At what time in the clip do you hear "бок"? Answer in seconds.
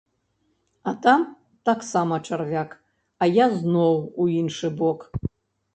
4.83-4.99